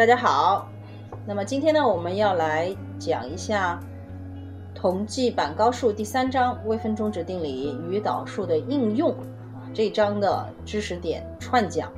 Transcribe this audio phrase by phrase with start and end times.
[0.00, 0.66] 大家好。
[1.26, 3.78] 那么今天呢，我们要来讲一下
[4.74, 11.92] 同济板高数第三章微分中止定理与导数的应用啊这章的知识点串讲。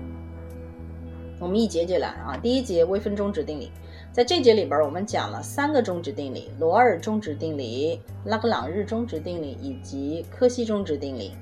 [1.38, 3.70] 我们一节节来啊，第一节微分中止定理，
[4.10, 11.34] 在这节里边我们讲了三个中止定理：罗尔中止定理、拉格朗日中止定理以及柯西中止定理。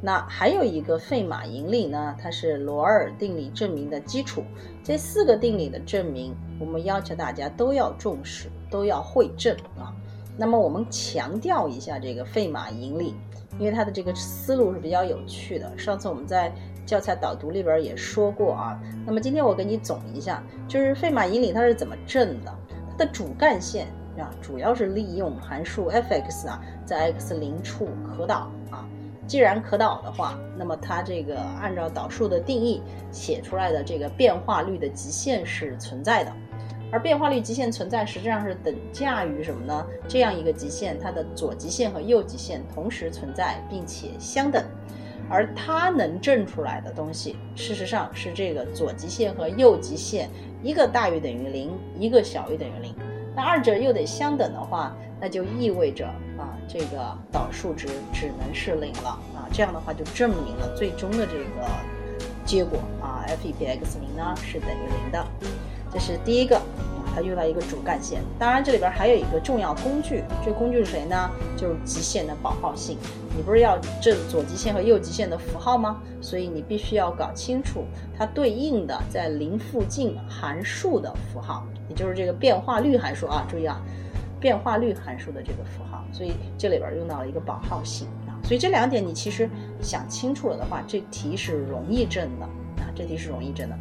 [0.00, 4.44] 那还有一个费马引理呢，它是罗尔定理证明的基础。
[4.82, 9.94] 这四个定理的证明，我们要求大家都要重视，都要会证啊。
[10.36, 13.14] 那么我们强调一下这个费马引理，
[13.58, 15.78] 因为它的这个思路是比较有趣的。
[15.78, 16.52] 上次我们在
[16.84, 18.78] 教材导读里边也说过啊。
[19.06, 22.54] 那么今天我给你总一下，就是费马引理它是怎么证的？
[22.90, 23.86] 它的主干线
[24.18, 28.86] 啊，主要是利用函数 f(x) 啊，在 x 零处可导啊。
[29.26, 36.32] 既然可导的话，那么它这个按照导数的定义写出来的这个变化率的极限是存在的，
[36.92, 39.86] 而变化率极限存在实际上是等价于什么呢？
[40.06, 44.62] 这样一个极限，它的左极限和右极限同时存在并且相等，
[45.30, 50.28] 而它能证出来的东西，事实上是这个左极限和右极限
[50.62, 52.94] 一个大于等于零，一个小于等于零。
[53.34, 56.08] 那二者又得相等的话，那就意味着，
[56.68, 59.48] 这个导数值只能是零了啊。
[59.52, 61.68] 这样的话就证明了最终的这个
[62.44, 65.24] 结果啊，f 一比 x 零呢是等于零的。
[65.92, 68.20] 这是第一个啊，它用到一个主干线。
[68.36, 71.30] 当然这里边还有一个重要工具，这工具是谁呢？
[71.56, 72.98] 就是极限的保号性。
[73.36, 76.00] 你不是要证左极限和右极限的符号吗？
[76.20, 77.84] 所以你必须要搞清楚
[78.18, 81.64] 它对应的在零附近函数的符号。
[81.88, 83.80] 也就是这个变化率函数啊，注意啊，
[84.44, 89.48] 变化率函数的这个符号，所以这里边用到了一个保号性啊，所以这两点你其实
[89.80, 93.78] 想清楚了的话，这题是容易证的啊，这题是容易证的。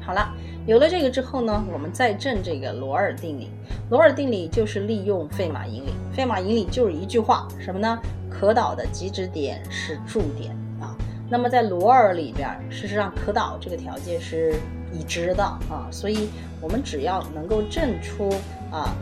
[0.00, 0.34] 好了，
[0.66, 3.50] 有了这个之后呢，我们再证这个罗尔定理。
[3.90, 7.98] 罗尔定理就是利用费马引理，费马引理就是一句话，什么呢？
[8.30, 10.96] 可导的极值点是驻点啊。
[11.28, 14.54] 那么在罗尔里边，事实上可导这个条件是。
[14.90, 16.30] 已知的啊，所以
[16.62, 18.30] 我们只要能够证出
[18.72, 18.96] 啊，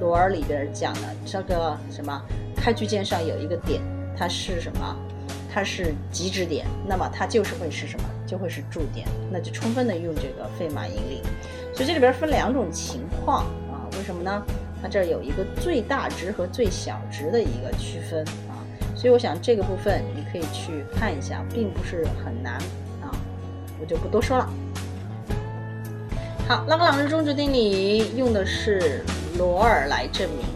[0.00, 2.20] 罗尔里边讲的这个什么
[2.56, 3.80] 开区间上有一个点，
[4.16, 4.96] 它是什么？
[5.52, 8.04] 它是极值点，那么它就是会是什么？
[8.26, 11.22] 就会是驻点，那就充分的用这个费马引理。
[11.72, 14.42] 所以这里边分两种情况啊，为什么呢？
[14.82, 18.60] 它这儿有一个最大值和最小值的一个区分啊，
[18.94, 22.54] 所以我想这个部分你可以去看一下，并不是很难
[23.00, 23.08] 啊，
[23.80, 24.50] 我就不多说了。
[26.46, 29.02] 好，拉格朗日中值定理用的是
[29.38, 30.46] 罗尔来证明，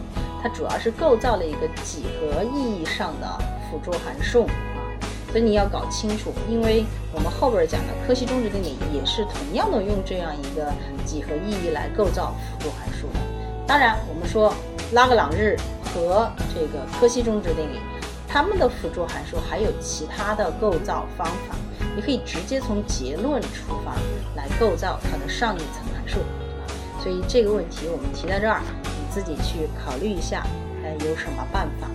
[0.41, 3.27] 它主要是构造了一个几何意义上的
[3.69, 4.81] 辅助函数啊，
[5.31, 10.71] 所以你要搞清楚，因为我们后边讲的柯西中值定理也是同样的用这样一个
[11.05, 13.19] 几何意义来构造辅助函数的。
[13.67, 14.53] 当然，我们说
[14.93, 17.79] 拉格朗日和这个柯西中值定理，
[18.27, 21.55] 它们的辅助函数还有其他的构造方法。
[21.95, 23.93] 你可以直接从结论出发
[24.35, 26.19] 来构造它的上一层函数，
[27.01, 30.45] 所以这个问题我们提到这儿，你自己去考虑一下，
[30.83, 31.87] 哎，有什么办法？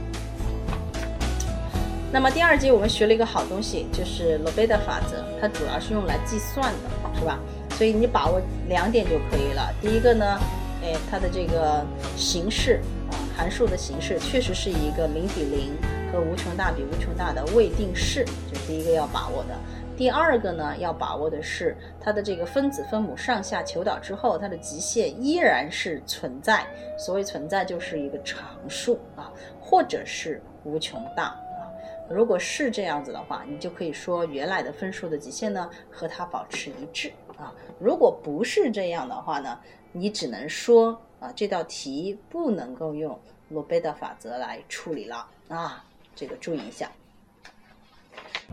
[2.12, 7.38] 那么第二节我们学了一个好东西，就是罗贝的法则，它主要是用来计算的，是吧？
[7.70, 9.72] 所以你把握两点就可以了。
[9.80, 10.40] 第一个呢，
[10.82, 12.80] 哎，它的这个形式
[13.10, 15.72] 啊，函数的形式确实是一个零比零
[16.12, 19.54] 和无穷大比无穷大的未定式，这是第一个要把握的。
[19.96, 26.66] 第二个呢，要把握的是它的这个分子分母上下求导之后，它的极限依然是存在。
[26.98, 31.72] 所谓存在，就是一个常数啊，或者是无穷大啊。
[32.10, 37.54] 如果是这样子的话，你就可以说原来的分数的极限呢和它保持一致啊。
[37.80, 39.58] 如果不是这样的话呢，
[39.92, 43.18] 你只能说啊这道题不能够用
[43.48, 45.82] 罗贝的法则来处理了啊。
[46.14, 46.92] 这个注意一下。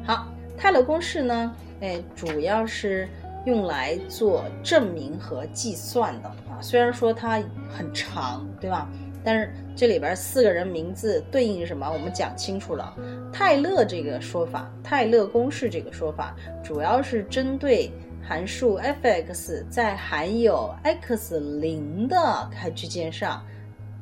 [0.01, 0.27] 好，
[0.57, 1.55] 泰勒公式呢？
[1.79, 3.07] 哎，主要是
[3.45, 6.59] 用来做证明和计算的啊。
[6.59, 8.89] 虽然说它很长，对吧？
[9.23, 12.93] 但是这里边四个人名字对应什么，我们讲清楚了。
[13.31, 17.89] 泰勒这个说法，泰勒公式这个说法，主要是针对
[18.21, 23.41] 函数 f(x) 在含有 x 零的开区间上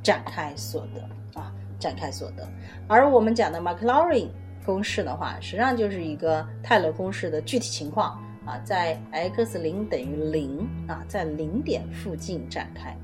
[0.01, 2.47] 展开所得啊，展开所得。
[2.88, 4.29] 而我们讲的 Maclaurin。
[4.65, 12.95] 公式的话，实际上就是一个泰勒公式的具体情况啊，在 x 零等于零啊，在零点附近展开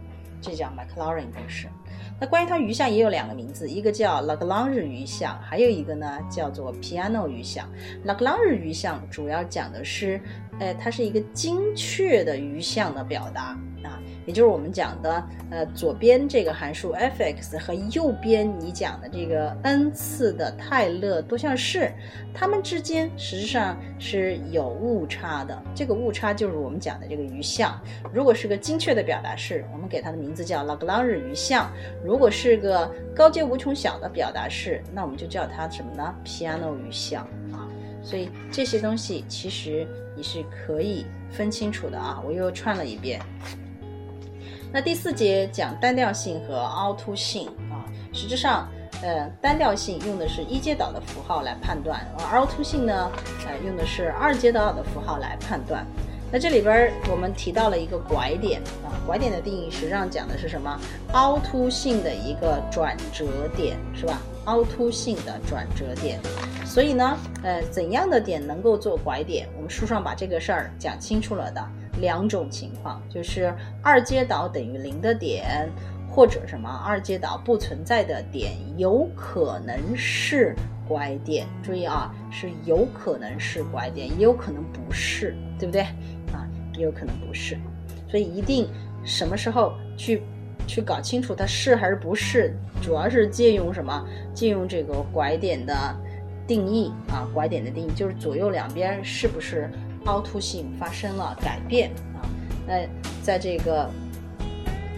[0.41, 1.67] 这叫 Maclaurin 公式。
[2.19, 7.67] 那关于它余项也有两个名字，一个叫 Lagrange 余项，还有一个呢叫做 Piano 余项。
[8.05, 10.19] Lagrange 余项主要讲的是，
[10.59, 14.01] 呃，它是一个精确的余项的表达啊。
[14.27, 21.89] 也就是我们讲的，呃，左边这个函数 f(x) 和右边你讲的这个 n 次的泰勒多项式，
[22.33, 25.63] 它们之间实际上是有误差的。
[25.73, 27.79] 这个误差就是我们讲的这个余项。
[28.13, 31.71] 如果是个精确的表达式，我们给它的名字叫 Lagrange 余项；
[32.03, 37.65] 如果是个高阶无穷小的表达式，那我们就叫它什么呢？Piano 余项啊。
[38.03, 39.87] 所以这些东西其实
[40.17, 42.21] 你是可以分清楚的啊。
[42.25, 43.21] 我又串了一遍。
[44.77, 47.81] 那第四节讲单调性和凹凸性啊，
[48.13, 48.69] 实质上，
[49.01, 53.11] 呃，单调性用的是一阶导的符号来判断，而凹凸性呢，
[53.47, 55.83] 呃，用的是二阶导的符号来判断。
[56.31, 60.79] 那这里边我们提到了一个拐点啊，拐点的定义实际上讲的是什么？
[61.13, 63.25] 凹凸性的一个转折
[63.55, 64.21] 点，是吧？
[64.45, 66.19] 凹凸性的转折点。
[66.63, 69.49] 所以呢，呃，怎样的点能够做拐点？
[69.55, 71.67] 我们书上把这个事儿讲清楚了的。
[71.99, 75.69] 两种情况，就是二阶导等于零的点，
[76.09, 80.55] 或者什么二阶导不存在的点，有可能是
[80.87, 81.45] 拐点。
[81.63, 85.81] 注意啊，是有可能是拐点，也有可能不是，对不对？
[86.33, 87.57] 啊，也有可能不是。
[88.09, 88.69] 所以一定
[89.03, 90.21] 什么时候去
[90.65, 94.05] 去搞清楚它是还是不是，主要是借用什么？
[94.33, 95.75] 借用这个拐点的
[96.45, 99.69] 定义啊，拐点的定义就是左右两边是不是？
[100.07, 102.23] 凹凸性发生了改变啊，
[102.65, 102.87] 那
[103.21, 103.89] 在这个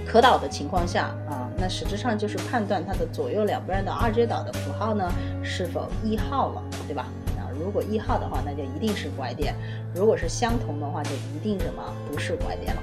[0.07, 5.11] 可导的情况下啊，那实质上就是判断它的左右两边的二阶导的符号呢
[5.43, 7.07] 是否异号了，对吧？
[7.37, 9.53] 啊，如果异号的话，那就一定是拐点；
[9.95, 12.81] 如果是相同的话，就一定什么不是拐点了。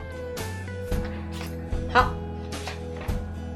[1.93, 2.13] 好，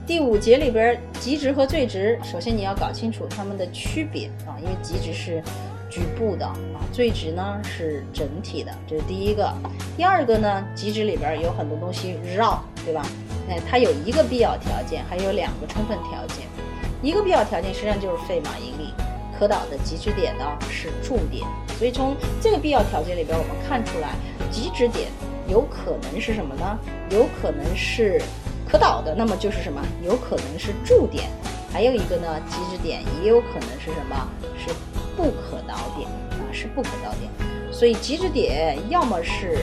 [0.06, 5.42] 第五节里边极值和最值，首先你要搞清楚它们的区别啊，因为极值是。
[5.90, 9.52] 局部的啊，最值呢是整体的，这是第一个。
[9.96, 13.04] 第二个呢，极值里边有很多东西绕，对吧？
[13.50, 16.46] 哎，它有一个必要条件，还有两个充分条件。
[17.02, 18.94] 一个必要条件实际上就是费马引力，
[19.38, 21.44] 可导的极值点呢是驻点。
[21.76, 24.14] 所以从这个必要条件里边，我们看出来，
[24.50, 25.08] 极值点
[25.48, 26.78] 有可能是什么呢？
[27.10, 28.22] 有可能是
[28.70, 29.82] 可导的，那么就是什么？
[30.04, 31.28] 有可能是驻点。
[31.72, 34.28] 还有一个呢，极值点也有可能是什么？
[34.56, 34.72] 是。
[35.20, 37.30] 不可导点啊，是不可导点，
[37.70, 39.58] 所以极值点要么是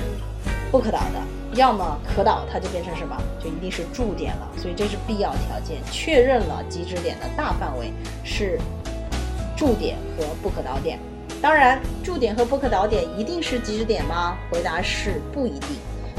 [0.70, 1.20] 不可导的，
[1.56, 3.20] 要么可导，它就变成什么？
[3.44, 4.48] 就一定是驻点了。
[4.56, 7.92] 所以这是必要条件，确认了极值点的大范围
[8.24, 8.60] 是
[9.56, 11.00] 驻点和不可导点。
[11.42, 14.38] 当然，驻点和不可导点一定是极值点吗？
[14.52, 15.70] 回答是不一定。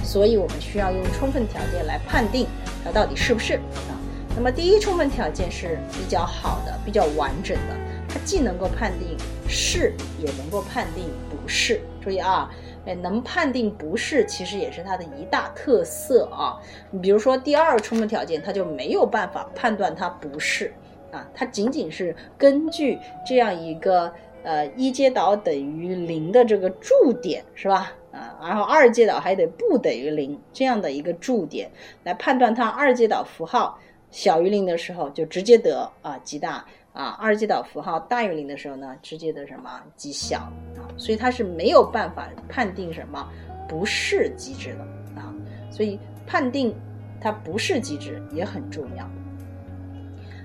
[0.03, 2.45] 所以我们需要用充分条件来判定
[2.85, 3.95] 它到底是不是啊。
[4.35, 7.77] 那么第一充分条件是比较好的，比较完整的。
[8.09, 9.17] 它既能够判定
[9.47, 11.81] 是，也能够判定不是。
[12.01, 12.51] 注意啊，
[12.87, 16.59] 哎，能判定不是，其实也是它的一大特色啊。
[16.91, 20.73] 你比如说第二个充分条件，它就没有办法判断它不是
[21.13, 24.11] 啊，它仅仅是根据这样一个
[24.43, 27.93] 呃一阶导等于零的这个驻点是吧？
[28.11, 31.71] 啊，然后二阶导还得不等于零这样的一个驻点
[32.05, 33.79] 来判断它二阶导符号
[34.11, 36.65] 小于零的时候，就直接得啊极大。
[36.99, 40.41] 啊，二阶导符号大于零的时候呢，直接的什么极小
[40.77, 43.25] 啊，所以它是没有办法判定什么
[43.69, 44.81] 不是极值的
[45.15, 45.33] 啊，
[45.71, 45.97] 所以
[46.27, 46.75] 判定
[47.21, 49.09] 它不是极值也很重要。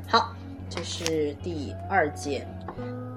[0.08, 0.36] 好，
[0.70, 2.48] 这是第二节。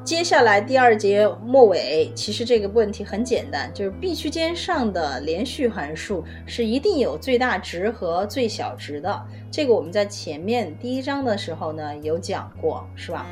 [0.06, 9.20] 接下来第二节末尾，其实这个问题很简单，就是 B 区间上的连续函数是一定有最大值和最小值的。
[9.50, 13.26] 这个我们在前面第一章的时候呢有讲过，是吧？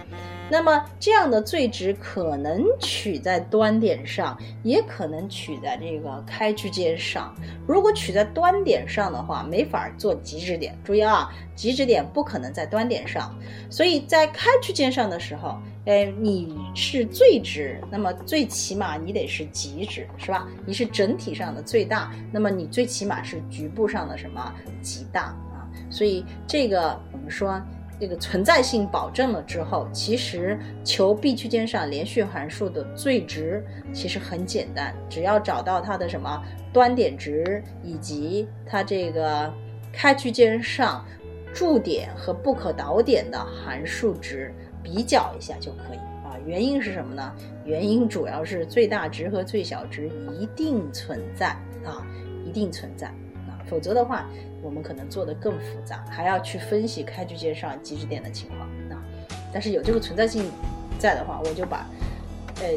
[0.51, 7.33] 那么这样的最值可能取在端点上，也可能取在这个开区间上。
[7.69, 10.77] 如果取在端点上的话，没法做极值点。
[10.85, 13.35] 注意啊，极值点不可能在端点上，
[13.71, 15.57] 所以在开区间上的时候，
[15.87, 20.47] 哎，你是最值，那么最起码你得是极值，是吧？
[20.67, 25.69] 你是整体上的最大，那么你最起码是局部上的什么极大啊？
[25.91, 27.61] 所以这个我们说。
[28.01, 36.43] 这个存在性保证了之后，其实求 B 区间上连续函数的最值其实很简单，只要找到它的什么
[36.73, 39.51] 端点值以及它这个
[39.93, 41.07] 开区间上
[41.55, 46.37] 驻点和不可导点的函数值比较一下就可以啊。
[46.45, 47.33] 原因是什么呢？
[47.65, 51.51] 原因主要是最大值和最小值一定存在
[51.85, 52.05] 啊，
[52.45, 53.57] 一定存在啊。
[53.67, 54.29] 否则的话，
[54.63, 59.01] 我们可能做的更复杂，还要去分析开局键上极值点的情况啊。
[59.53, 60.51] 但是有这个存在性
[60.99, 61.87] 在的话，我就把
[62.61, 62.69] 呃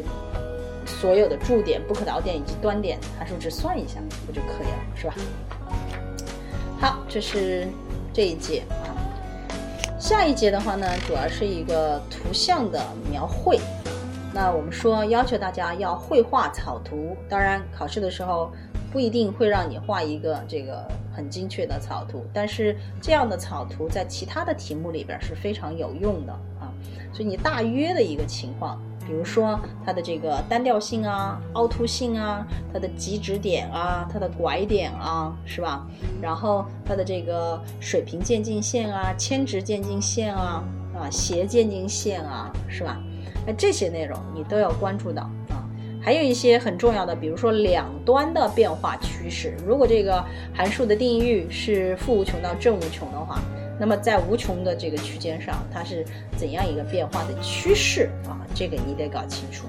[0.86, 5.14] 所有的驻点、不可导点以及端点函数值算一下，不就可以了，是吧？
[6.80, 7.66] 好，这是
[8.18, 8.90] 这一节啊。
[9.96, 13.60] 下一节的话呢，主要是一个图像的描绘。
[14.34, 18.50] 那我们说要求大家要绘画草图，当然考试的时候
[18.90, 20.84] 不一定会让你画一个这个
[21.14, 26.74] 很精确的草图，但是这样的草图在其他的题目里边是非常有用的啊。
[27.12, 35.86] 所以你大约的一个情况，比如说它的这个单调性啊、凹凸性啊、它的极值点啊、它的拐点啊，是吧？
[36.20, 40.62] 然后它的这个水平渐近线啊、铅值渐近线啊、
[40.94, 43.00] 啊斜渐近线啊，是吧？
[43.46, 45.64] 那这些内容你都要关注到啊，
[46.02, 49.56] 还有一些很重要的，比如说两端的变化趋势。
[49.66, 50.22] 如果这个
[50.52, 53.40] 函数的定义域是负无穷到正无穷的话，
[53.78, 56.04] 那么在无穷的这个区间上，它是
[56.36, 58.40] 怎样一个变化的趋势啊？
[58.54, 59.66] 这个你得搞清楚。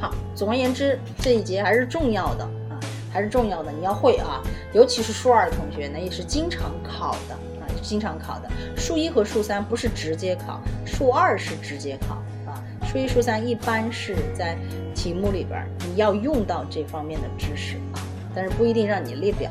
[0.00, 2.80] 好，总而言之，这一节还是重要的啊，
[3.12, 8.50] 还是重要的，你要会啊，尤其是数二的同学呢，也是经常考的啊，经常考的。
[8.76, 12.16] 数一和数三不是直接考，数二是直接考
[12.50, 12.62] 啊。
[12.86, 14.56] 数一、数三一般是在
[14.94, 18.00] 题目里边你要用到这方面的知识啊，
[18.34, 19.50] 但是不一定让你列表。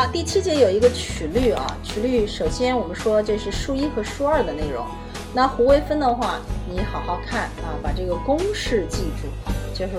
[0.00, 4.82] 好，第七节有一个曲率啊，曲率首先我们说这是数一和数二的内容。
[5.34, 9.28] 那弧微分的话，你好好看啊，把这个公式记住，
[9.74, 9.92] 就是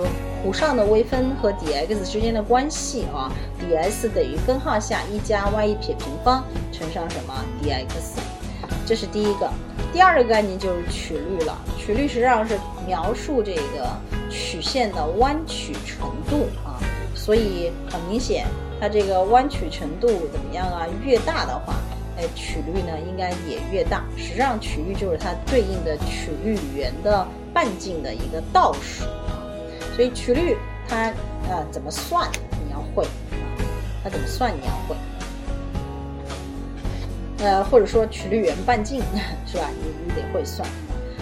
[0.44, 3.30] 弧上的微分和 dx 之间的关系啊
[3.60, 6.42] ，ds 等于根号下一加 y 一撇平方
[6.72, 7.32] 乘上什么
[7.62, 8.18] dx，
[8.84, 9.48] 这是第一个。
[9.92, 13.88] 第二个概念就是曲率了，曲率实际上是描述这个
[14.28, 16.82] 曲线的弯曲程度啊，
[17.14, 18.48] 所以很明显，
[18.82, 20.88] 它这个弯曲程度怎么样啊？
[21.04, 21.76] 越大的话，
[22.18, 24.02] 哎，曲率呢应该也越大。
[24.16, 27.24] 实际上，曲率就是它对应的曲率圆的
[27.54, 29.46] 半径的一个倒数啊，
[29.94, 30.56] 所以曲率
[30.88, 31.12] 它
[31.48, 32.28] 呃怎么算
[32.66, 33.46] 你要会啊，
[34.02, 34.96] 它怎么算你要会。
[37.38, 39.00] 呃，或者说曲率圆半径
[39.46, 39.70] 是吧？
[39.80, 40.68] 你你得会算。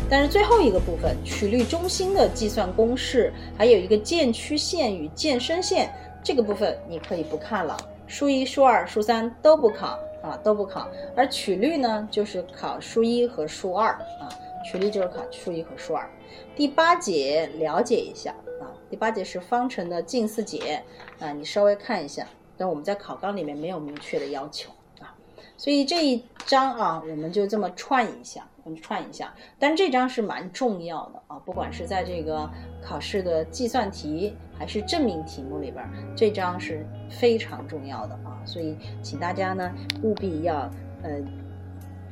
[0.09, 7.77] 但是最后一个部分，曲率中心的计算公式，还有一个渐曲线与渐伸线这个部分，你可以不看了。
[8.07, 10.89] 数一、数二、数三都不考啊，都不考。
[11.17, 14.29] 而曲率呢，就是考数一和数二啊，
[14.65, 16.09] 曲率就是考数一和数二。
[16.57, 20.83] 第八节了解一下啊，第八节是方程的近似解
[21.21, 22.27] 啊，你稍微看一下。
[22.57, 25.15] 但我们在考纲里面没有明确的要求啊。
[25.57, 29.33] 所以这一章啊，我们就这么串一下，我们串一下。
[29.59, 32.49] 但这张是蛮重要的啊，不管是在这个
[32.83, 35.85] 考试的计算题还是证明题目里边，
[36.17, 38.41] 这张是非常重要的啊。
[38.45, 40.71] 所以请大家呢务必要
[41.03, 41.11] 呃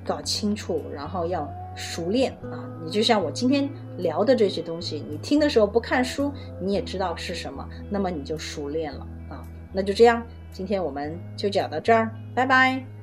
[0.04, 2.64] 搞清楚，然后要熟练啊。
[2.84, 9.42] 你就像我今天聊的这些东西，你听的时候不看书，你也知道是什么，那么你就熟练了啊。
[9.72, 12.97] 那就这样，今天我们就讲到这儿，拜拜。